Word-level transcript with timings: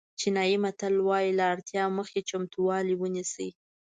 چینایي 0.19 0.57
متل 0.63 0.93
وایي 1.07 1.31
له 1.39 1.45
اړتیا 1.53 1.83
مخکې 1.97 2.21
چمتووالی 2.29 2.95
ونیسئ. 2.97 3.49